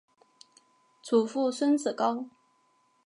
[1.03, 2.25] 祖父孙子高。